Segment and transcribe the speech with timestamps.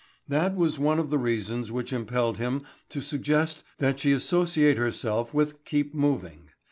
[0.27, 5.31] That was one of the reasons which impelled him to suggest that she associate herself
[5.31, 6.49] with "Keep Moving."